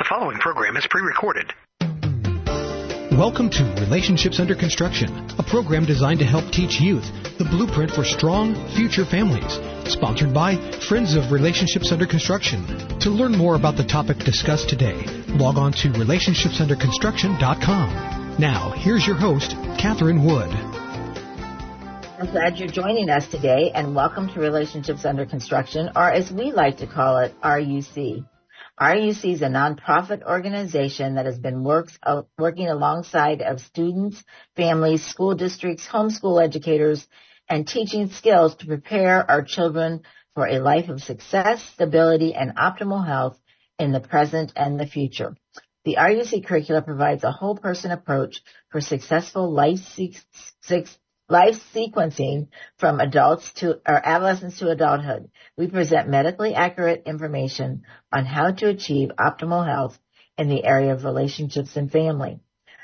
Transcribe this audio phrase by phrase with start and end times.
[0.00, 1.52] The following program is pre-recorded.
[3.12, 7.04] Welcome to Relationships Under Construction, a program designed to help teach youth
[7.36, 9.60] the blueprint for strong future families.
[9.92, 10.56] Sponsored by
[10.88, 12.64] Friends of Relationships Under Construction.
[13.00, 15.04] To learn more about the topic discussed today,
[15.36, 18.36] log on to relationshipsunderconstruction.com.
[18.38, 20.48] Now, here's your host, Catherine Wood.
[22.18, 26.52] I'm glad you're joining us today and welcome to Relationships Under Construction, or as we
[26.52, 28.24] like to call it, RUC.
[28.80, 34.24] RUC is a nonprofit organization that has been works, uh, working alongside of students,
[34.56, 37.06] families, school districts, homeschool educators,
[37.46, 40.00] and teaching skills to prepare our children
[40.34, 43.38] for a life of success, stability, and optimal health
[43.78, 45.36] in the present and the future.
[45.84, 49.80] The RUC curricula provides a whole person approach for successful life,
[51.30, 55.30] life sequencing from adults to or adolescents to adulthood.
[55.56, 59.98] We present medically accurate information on how to achieve optimal health
[60.36, 62.40] in the area of relationships and family.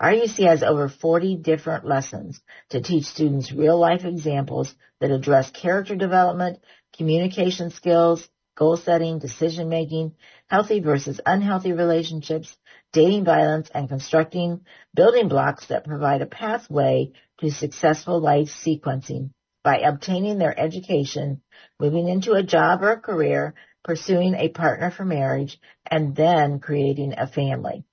[0.00, 5.96] RUC has over 40 different lessons to teach students real life examples that address character
[5.96, 6.60] development,
[6.96, 10.14] communication skills, goal setting, decision making,
[10.46, 12.56] healthy versus unhealthy relationships,
[12.92, 14.60] dating violence, and constructing
[14.94, 19.30] building blocks that provide a pathway to successful life sequencing
[19.62, 21.42] by obtaining their education,
[21.78, 27.14] moving into a job or a career, pursuing a partner for marriage, and then creating
[27.16, 27.84] a family.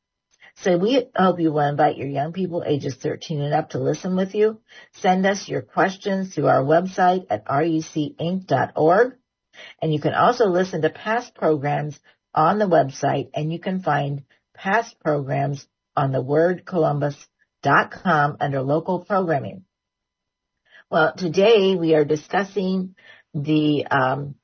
[0.57, 4.15] So we hope you will invite your young people ages 13 and up to listen
[4.15, 4.61] with you.
[4.93, 9.17] Send us your questions through our website at rucinc.org.
[9.81, 11.99] And you can also listen to past programs
[12.33, 14.23] on the website and you can find
[14.55, 19.65] past programs on the wordcolumbus.com under local programming.
[20.89, 22.95] Well, today we are discussing
[23.33, 24.35] the um,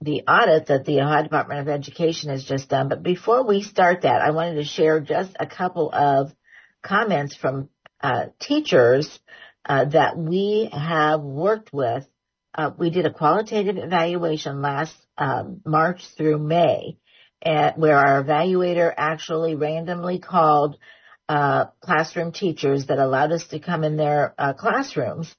[0.00, 2.88] the audit that the Ohio Department of Education has just done.
[2.88, 6.34] But before we start that, I wanted to share just a couple of
[6.82, 7.68] comments from
[8.00, 9.20] uh, teachers
[9.64, 12.04] uh, that we have worked with.
[12.54, 16.98] Uh, we did a qualitative evaluation last um, March through May,
[17.42, 20.78] at, where our evaluator actually randomly called
[21.28, 25.34] uh, classroom teachers that allowed us to come in their uh, classrooms.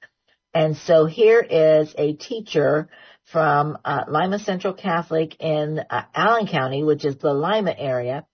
[0.52, 2.88] And so here is a teacher
[3.24, 8.26] from uh, Lima Central Catholic in uh, Allen County, which is the Lima area.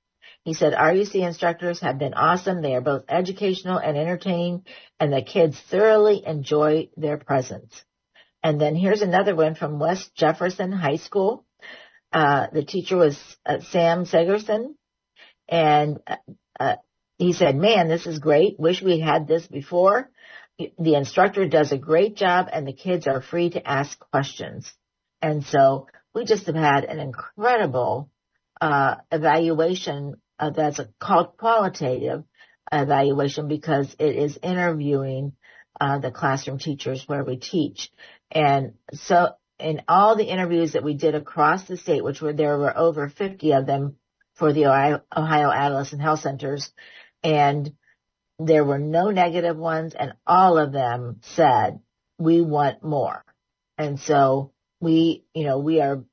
[0.45, 2.63] He said RUC instructors have been awesome.
[2.63, 4.65] They are both educational and entertaining,
[4.99, 7.85] and the kids thoroughly enjoy their presence.
[8.43, 11.45] And then here's another one from West Jefferson High School.
[12.13, 14.75] Uh, the teacher was uh, Sam Segerson,
[15.49, 16.17] and uh,
[16.59, 16.77] uh,
[17.19, 18.59] he said, "Man, this is great.
[18.59, 20.11] Wish we had this before."
[20.59, 24.71] The instructor does a great job, and the kids are free to ask questions.
[25.23, 28.11] And so we just have had an incredible
[28.61, 32.25] uh, evaluation uh, that's called qualitative
[32.73, 35.33] evaluation because it is interviewing
[35.81, 37.91] uh, the classroom teachers where we teach.
[38.31, 42.59] And so in all the interviews that we did across the state, which were there
[42.59, 43.97] were over 50 of them
[44.35, 46.71] for the Ohio, Ohio Adolescent Health Centers,
[47.23, 47.73] and
[48.39, 51.81] there were no negative ones, and all of them said,
[52.19, 53.25] we want more.
[53.77, 56.05] And so we, you know, we are,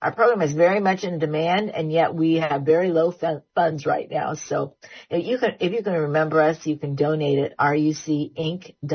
[0.00, 3.12] our program is very much in demand and yet we have very low
[3.54, 4.34] funds right now.
[4.34, 4.76] So
[5.10, 8.88] if you can, if you can remember us, you can donate at rucinc.org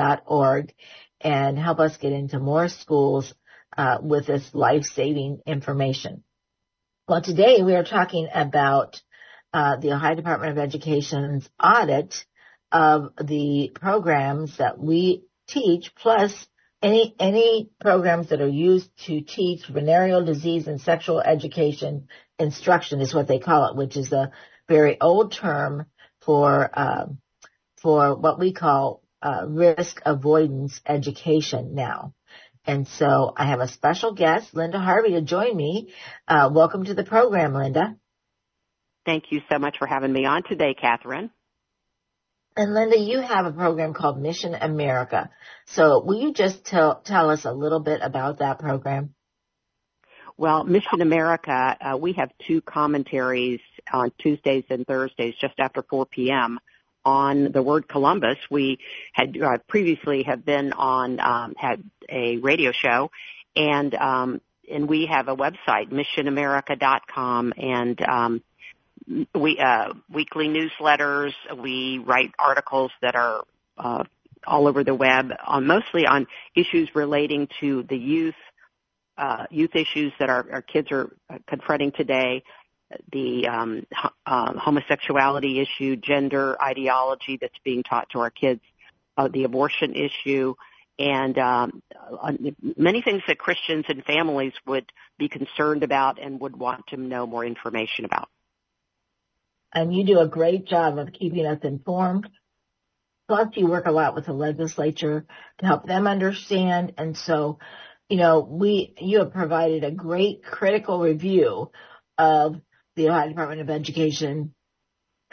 [1.19, 3.33] and help us get into more schools
[3.77, 6.23] uh, with this life-saving information.
[7.07, 9.01] Well, today we are talking about
[9.53, 12.25] uh, the Ohio Department of Education's audit
[12.71, 16.47] of the programs that we teach, plus
[16.81, 22.07] any any programs that are used to teach venereal disease and sexual education
[22.39, 24.31] instruction is what they call it, which is a
[24.67, 25.85] very old term
[26.21, 27.05] for uh,
[27.77, 32.13] for what we call uh, risk avoidance education now.
[32.65, 35.93] And so I have a special guest, Linda Harvey, to join me.
[36.27, 37.97] Uh, welcome to the program, Linda.
[39.05, 41.29] Thank you so much for having me on today, Catherine.
[42.55, 45.29] And Linda, you have a program called Mission America.
[45.65, 49.13] So will you just tell, tell us a little bit about that program?
[50.37, 53.59] Well, Mission America, uh, we have two commentaries
[53.91, 56.59] on Tuesdays and Thursdays just after 4 p.m.
[57.05, 58.37] on the word Columbus.
[58.49, 58.79] We
[59.11, 63.11] had uh, previously have been on um, had a radio show,
[63.55, 64.41] and um,
[64.71, 68.43] and we have a website missionamerica.com and um,
[69.35, 71.33] we uh, weekly newsletters.
[71.57, 73.43] We write articles that are
[73.77, 74.03] uh,
[74.45, 78.35] all over the web on mostly on issues relating to the youth
[79.17, 82.43] uh, youth issues that our, our kids are uh, confronting today,
[83.11, 83.85] the um,
[84.25, 88.61] uh, homosexuality issue, gender ideology that's being taught to our kids,
[89.17, 90.55] uh, the abortion issue,
[90.99, 91.81] and um,
[92.21, 92.33] uh,
[92.77, 97.25] many things that Christians and families would be concerned about and would want to know
[97.25, 98.29] more information about.
[99.73, 102.29] And you do a great job of keeping us informed.
[103.27, 105.25] Plus, you work a lot with the legislature
[105.59, 106.93] to help them understand.
[106.97, 107.57] And so
[108.09, 111.71] you know, we, you have provided a great critical review
[112.17, 112.61] of
[112.95, 114.53] the Ohio Department of Education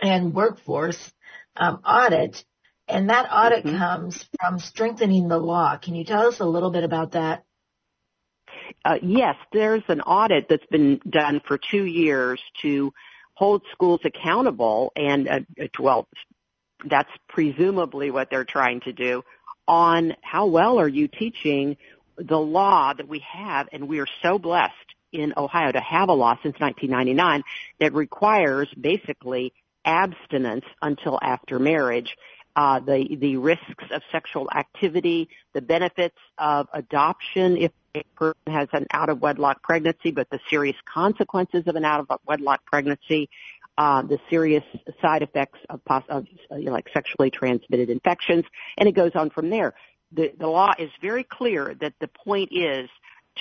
[0.01, 1.13] and workforce
[1.57, 2.45] um, audit.
[2.89, 3.77] And that audit mm-hmm.
[3.77, 5.77] comes from strengthening the law.
[5.77, 7.45] Can you tell us a little bit about that?
[8.85, 12.93] Uh, yes, there's an audit that's been done for two years to
[13.35, 15.41] hold schools accountable and, uh,
[15.79, 16.09] well,
[16.85, 19.23] that's presumably what they're trying to do
[19.69, 21.77] on how well are you teaching
[22.17, 24.75] the law that we have, and we are so blessed
[25.13, 27.43] in Ohio to have a law since 1999
[27.81, 29.53] that requires basically
[29.85, 32.17] abstinence until after marriage.
[32.57, 38.69] Uh, the the risks of sexual activity, the benefits of adoption if a person has
[38.73, 43.31] an out of wedlock pregnancy, but the serious consequences of an out of wedlock pregnancy,
[43.79, 44.65] uh, the serious
[45.01, 48.45] side effects of, pos- of you know, like sexually transmitted infections,
[48.77, 49.75] and it goes on from there
[50.13, 52.89] the, the law is very clear that the point is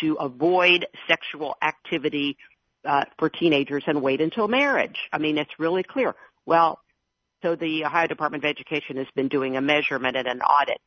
[0.01, 2.37] to avoid sexual activity
[2.85, 4.97] uh, for teenagers and wait until marriage.
[5.11, 6.15] I mean, it's really clear.
[6.45, 6.79] Well,
[7.41, 10.79] so the Ohio Department of Education has been doing a measurement and an audit.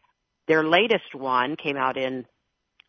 [0.48, 2.26] Their latest one came out in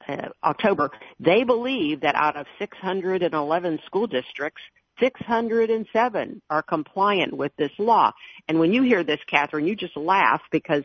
[0.07, 0.91] uh, October.
[1.19, 4.61] They believe that out of 611 school districts,
[4.99, 8.11] 607 are compliant with this law.
[8.47, 10.83] And when you hear this, Catherine, you just laugh because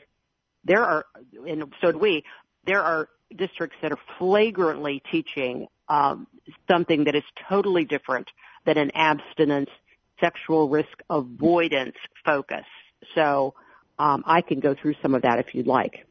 [0.65, 1.07] there are,
[1.47, 2.25] and so do we,
[2.65, 6.27] there are districts that are flagrantly teaching um,
[6.69, 8.31] something that is totally different
[8.65, 9.71] than an abstinence,
[10.21, 12.65] sexual risk avoidance focus.
[13.15, 13.55] So
[13.99, 16.07] um, I can go through some of that if you'd like.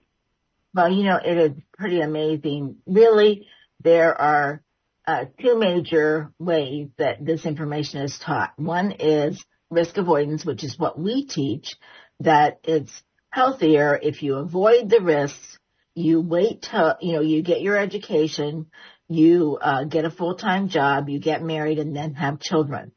[0.74, 2.78] Well, you know, it is pretty amazing.
[2.86, 3.48] Really,
[3.84, 4.62] there are
[5.08, 8.54] uh, two major ways that this information is taught.
[8.58, 11.76] One is risk avoidance, which is what we teach,
[12.20, 15.58] that it's healthier if you avoid the risks,
[15.98, 18.68] you wait till, you know, you get your education,
[19.08, 22.92] you uh, get a full-time job, you get married and then have children.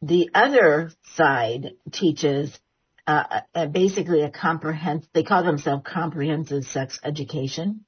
[0.00, 2.58] The other side teaches
[3.06, 7.84] uh, uh, basically a comprehensive, they call themselves comprehensive sex education,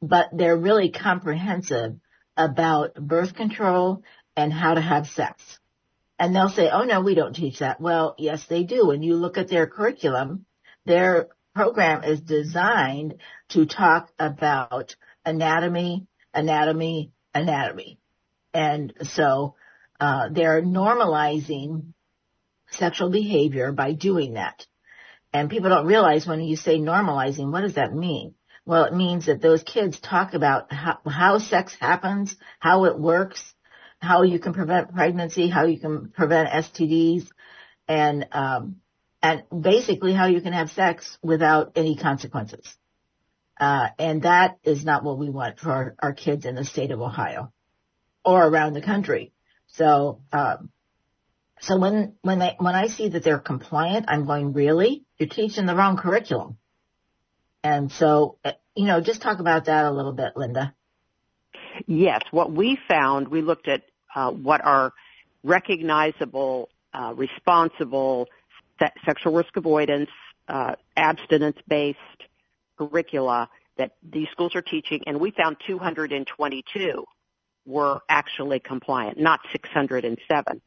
[0.00, 1.94] but they're really comprehensive
[2.36, 4.02] about birth control
[4.36, 5.60] and how to have sex.
[6.18, 7.80] And they'll say, oh no, we don't teach that.
[7.80, 8.88] Well, yes, they do.
[8.88, 10.44] When you look at their curriculum,
[10.86, 13.16] their program is designed
[13.50, 17.98] to talk about anatomy, anatomy, anatomy.
[18.54, 19.54] And so
[20.00, 21.92] uh, they're normalizing
[22.70, 24.66] sexual behavior by doing that.
[25.32, 28.34] And people don't realize when you say normalizing, what does that mean?
[28.64, 33.42] Well, it means that those kids talk about how, how sex happens, how it works,
[33.98, 37.28] how you can prevent pregnancy, how you can prevent STDs,
[37.88, 38.76] and um,
[39.22, 42.76] and basically how you can have sex without any consequences.
[43.58, 46.90] Uh, and that is not what we want for our, our, kids in the state
[46.90, 47.52] of Ohio
[48.24, 49.32] or around the country.
[49.68, 50.70] So, um,
[51.60, 55.04] so when when they when I see that they're compliant, I'm going, really?
[55.16, 56.56] You're teaching the wrong curriculum.
[57.62, 60.74] And so, uh, you know, just talk about that a little bit, Linda.
[61.86, 63.82] Yes, what we found, we looked at
[64.14, 64.92] uh, what are
[65.44, 68.28] recognizable, uh, responsible
[68.82, 70.10] se- sexual risk avoidance,
[70.48, 71.98] uh, abstinence-based
[72.78, 73.48] curricula
[73.78, 77.04] that these schools are teaching, and we found 222
[77.64, 80.60] were actually compliant, not 607.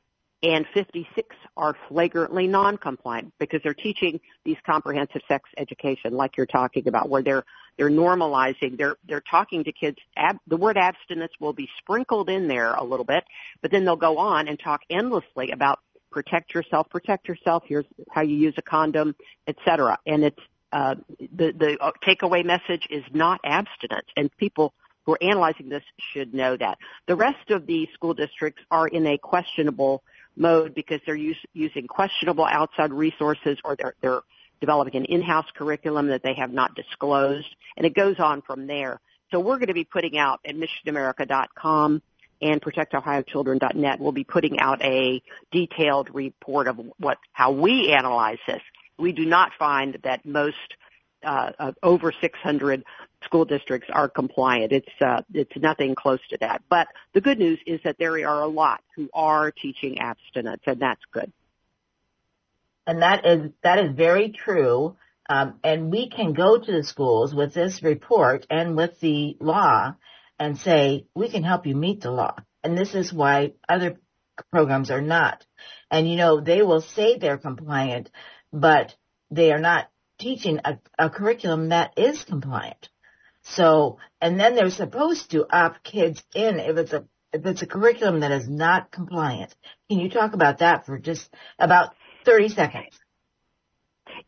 [0.44, 6.88] And 56 are flagrantly non-compliant because they're teaching these comprehensive sex education, like you're talking
[6.88, 7.44] about, where they're
[7.78, 8.78] they're normalizing.
[8.78, 9.98] They're they're talking to kids.
[10.16, 13.24] Ab, the word abstinence will be sprinkled in there a little bit,
[13.62, 15.80] but then they'll go on and talk endlessly about
[16.16, 17.64] protect yourself, protect yourself.
[17.68, 19.16] Here's how you use a condom,
[19.48, 20.00] etc.
[20.08, 20.40] And it's
[20.72, 24.74] uh, the the uh, takeaway message is not abstinence, and people
[25.06, 26.78] who are analyzing this should know that.
[27.06, 30.04] The rest of the school districts are in a questionable
[30.38, 34.22] mode because they're use, using questionable outside resources or they're, they're
[34.62, 39.02] developing an in-house curriculum that they have not disclosed, and it goes on from there.
[39.32, 42.02] So we're going to be putting out at missionamerica.com
[42.42, 48.62] and protectohiochildren.net, we'll be putting out a detailed report of what how we analyze this.
[48.98, 50.58] We do not find that most
[51.24, 52.84] uh, over 600
[53.24, 54.72] school districts are compliant.
[54.72, 56.62] It's uh, it's nothing close to that.
[56.70, 60.80] But the good news is that there are a lot who are teaching abstinence, and
[60.80, 61.32] that's good.
[62.88, 64.96] And that is that is very true.
[65.28, 69.96] Um, and we can go to the schools with this report and with the law
[70.40, 72.36] and say we can help you meet the law.
[72.64, 74.00] And this is why other
[74.52, 75.46] programs are not.
[75.90, 78.10] And you know they will say they're compliant,
[78.52, 78.96] but
[79.32, 79.90] they are not
[80.20, 82.90] teaching a, a curriculum that is compliant.
[83.44, 87.68] So, and then they're supposed to opt kids in if it's a if it's a
[87.68, 89.54] curriculum that is not compliant.
[89.90, 92.98] Can you talk about that for just about 30 seconds?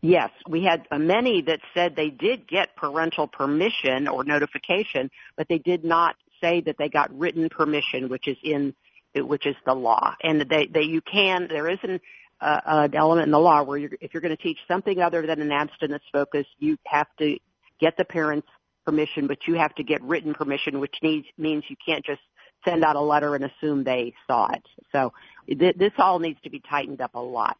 [0.01, 5.59] Yes, we had many that said they did get parental permission or notification, but they
[5.59, 8.73] did not say that they got written permission, which is in
[9.15, 10.13] which is the law.
[10.21, 11.99] And they, they you can there is an
[12.39, 15.25] uh, an element in the law where you're, if you're going to teach something other
[15.25, 17.37] than an abstinence focus, you have to
[17.79, 18.47] get the parents
[18.85, 22.21] permission, but you have to get written permission, which needs, means you can't just
[22.63, 24.63] send out a letter and assume they saw it.
[24.91, 25.13] So
[25.47, 27.57] th- this all needs to be tightened up a lot.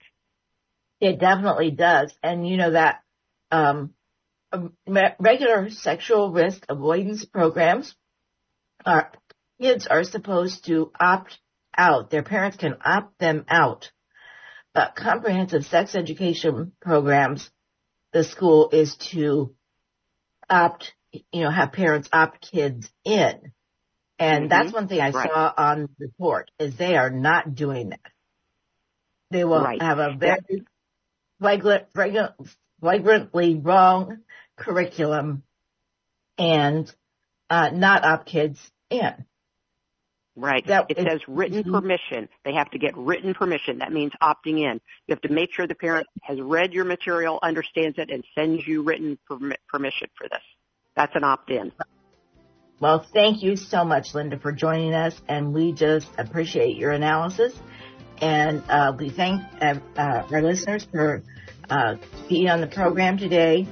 [1.00, 2.14] It definitely does.
[2.24, 3.02] And you know that,
[3.52, 3.94] um,
[4.52, 4.74] um
[5.20, 7.96] regular sexual risk avoidance programs
[8.86, 9.12] are,
[9.62, 11.40] kids are supposed to opt
[11.78, 12.10] out.
[12.10, 13.92] Their parents can opt them out
[14.74, 17.50] But comprehensive sex education programs,
[18.14, 19.56] the school is to
[20.50, 23.54] opt, you know, have parents opt kids in.
[24.20, 24.50] And mm-hmm.
[24.50, 25.30] that's one thing I right.
[25.30, 28.12] saw on the report is they are not doing that.
[29.32, 29.82] They will right.
[29.82, 30.64] have a very
[31.40, 32.34] flagrant, flagrant,
[32.80, 34.20] flagrantly wrong
[34.56, 35.44] curriculum
[36.38, 36.94] and
[37.50, 39.26] uh, not opt kids in.
[40.36, 40.66] Right.
[40.68, 41.74] That, it says written mm-hmm.
[41.74, 42.30] permission.
[42.46, 43.80] They have to get written permission.
[43.80, 44.80] That means opting in.
[45.08, 48.68] You have to make sure the parent has read your material, understands it, and sends
[48.68, 50.44] you written permission for this.
[50.96, 51.72] That's an opt-in.
[52.80, 57.60] Well, thank you so much, Linda, for joining us, and we just appreciate your analysis.
[58.22, 61.24] And uh, we thank uh, uh, our listeners for
[61.70, 61.96] uh,
[62.30, 63.68] being on the program today.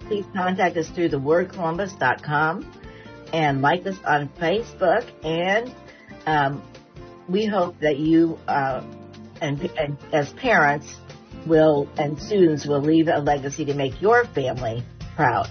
[0.00, 2.80] Please contact us through thewordcolumbus.com
[3.32, 5.04] and like us on Facebook.
[5.24, 5.74] And
[6.26, 6.62] um,
[7.28, 8.84] we hope that you uh,
[9.40, 10.96] and, and as parents
[11.46, 15.50] will and students will leave a legacy to make your family proud.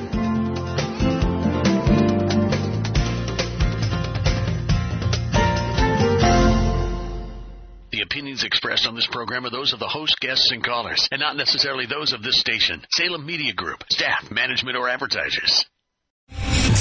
[9.21, 12.39] Program are those of the host, guests, and callers, and not necessarily those of this
[12.39, 15.63] station, Salem Media Group, staff, management, or advertisers.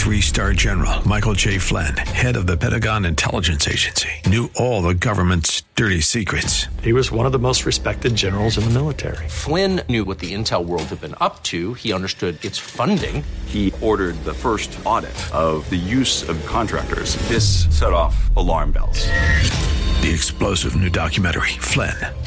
[0.01, 1.59] Three star general Michael J.
[1.59, 6.65] Flynn, head of the Pentagon Intelligence Agency, knew all the government's dirty secrets.
[6.83, 9.29] He was one of the most respected generals in the military.
[9.29, 13.23] Flynn knew what the intel world had been up to, he understood its funding.
[13.45, 17.17] He ordered the first audit of the use of contractors.
[17.29, 19.11] This set off alarm bells.
[20.01, 21.93] The explosive new documentary, Flynn,